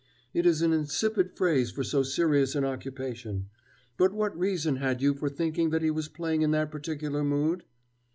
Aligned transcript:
"It 0.33 0.47
is 0.47 0.63
an 0.63 0.73
insipid 0.73 1.31
phrase 1.37 1.69
for 1.69 1.83
so 1.83 2.01
serious 2.01 2.55
an 2.55 2.65
occupation. 2.65 3.49
But 3.97 4.13
what 4.13 4.35
reason 4.35 4.77
had 4.77 4.99
you 4.99 5.13
for 5.13 5.29
thinking 5.29 5.69
that 5.69 5.83
he 5.83 5.91
was 5.91 6.07
playing 6.07 6.41
in 6.41 6.49
that 6.49 6.71
particular 6.71 7.23
mood?" 7.23 7.65